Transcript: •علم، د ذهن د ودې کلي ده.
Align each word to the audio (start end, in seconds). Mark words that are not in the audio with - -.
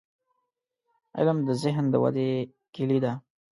•علم، 1.17 1.37
د 1.47 1.49
ذهن 1.63 1.85
د 1.89 1.95
ودې 2.03 2.29
کلي 2.75 2.99
ده. 3.03 3.11